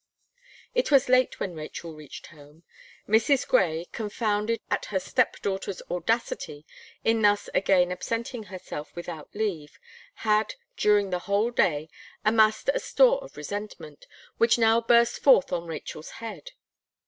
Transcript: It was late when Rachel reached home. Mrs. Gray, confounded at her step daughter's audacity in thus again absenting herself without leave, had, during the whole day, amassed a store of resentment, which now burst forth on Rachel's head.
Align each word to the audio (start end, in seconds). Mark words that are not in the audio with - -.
It 0.73 0.89
was 0.89 1.09
late 1.09 1.39
when 1.39 1.53
Rachel 1.53 1.93
reached 1.93 2.25
home. 2.25 2.63
Mrs. 3.07 3.47
Gray, 3.47 3.85
confounded 3.91 4.59
at 4.71 4.85
her 4.85 4.99
step 4.99 5.39
daughter's 5.43 5.79
audacity 5.91 6.65
in 7.03 7.21
thus 7.21 7.51
again 7.53 7.91
absenting 7.91 8.45
herself 8.45 8.95
without 8.95 9.29
leave, 9.35 9.77
had, 10.25 10.55
during 10.75 11.11
the 11.11 11.19
whole 11.29 11.51
day, 11.51 11.87
amassed 12.25 12.71
a 12.73 12.79
store 12.79 13.23
of 13.23 13.37
resentment, 13.37 14.07
which 14.39 14.57
now 14.57 14.81
burst 14.81 15.21
forth 15.21 15.53
on 15.53 15.67
Rachel's 15.67 16.09
head. 16.17 16.53